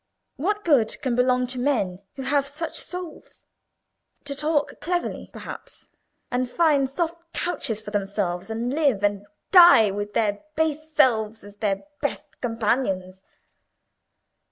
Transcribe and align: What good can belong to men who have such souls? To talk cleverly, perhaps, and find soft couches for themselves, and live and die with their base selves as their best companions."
What 0.37 0.63
good 0.65 0.99
can 1.03 1.15
belong 1.15 1.45
to 1.45 1.59
men 1.59 1.99
who 2.15 2.23
have 2.23 2.47
such 2.47 2.75
souls? 2.75 3.45
To 4.23 4.33
talk 4.33 4.79
cleverly, 4.79 5.29
perhaps, 5.31 5.89
and 6.31 6.49
find 6.49 6.89
soft 6.89 7.23
couches 7.33 7.81
for 7.81 7.91
themselves, 7.91 8.49
and 8.49 8.73
live 8.73 9.03
and 9.03 9.27
die 9.51 9.91
with 9.91 10.13
their 10.13 10.39
base 10.55 10.91
selves 10.91 11.43
as 11.43 11.57
their 11.57 11.83
best 12.01 12.41
companions." 12.41 13.21